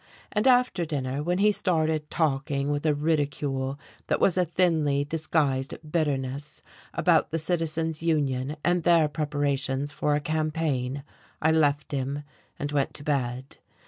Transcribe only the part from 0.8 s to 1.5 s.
dinner, when